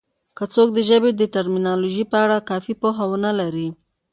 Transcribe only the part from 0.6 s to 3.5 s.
د ژبې د ټرمینالوژي په اړه کافي پوهه ونه